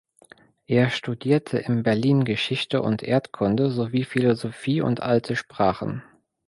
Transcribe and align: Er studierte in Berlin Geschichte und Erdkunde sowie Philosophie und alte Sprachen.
Er 0.65 0.89
studierte 0.89 1.59
in 1.59 1.83
Berlin 1.83 2.23
Geschichte 2.23 2.81
und 2.81 3.03
Erdkunde 3.03 3.69
sowie 3.69 4.03
Philosophie 4.03 4.81
und 4.81 5.03
alte 5.03 5.35
Sprachen. 5.35 6.01